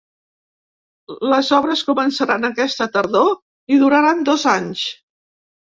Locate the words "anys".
4.59-4.93